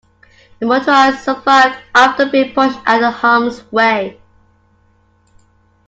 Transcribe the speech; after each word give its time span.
The 0.57 0.65
motorist 0.65 1.23
survived 1.23 1.77
after 1.93 2.25
being 2.25 2.55
pushed 2.55 2.79
out 2.87 3.03
of 3.03 3.13
harms 3.13 3.71
way. 3.71 4.19